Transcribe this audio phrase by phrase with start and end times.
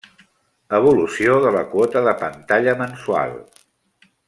[0.77, 3.39] Evolució de la quota de pantalla mensual.